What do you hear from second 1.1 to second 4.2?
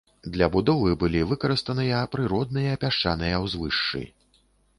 выкарыстаныя прыродныя пясчаныя ўзвышшы.